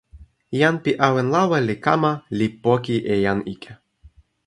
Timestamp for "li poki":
2.37-2.95